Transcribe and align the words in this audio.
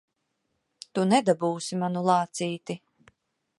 Tu 0.97 1.03
nedabūsi 1.11 1.79
manu 1.83 2.05
lācīti! 2.11 2.81